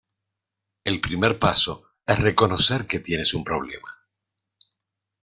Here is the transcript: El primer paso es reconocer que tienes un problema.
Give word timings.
El 0.83 0.99
primer 0.99 1.37
paso 1.37 1.91
es 2.07 2.17
reconocer 2.17 2.87
que 2.87 3.01
tienes 3.01 3.35
un 3.35 3.43
problema. 3.43 3.99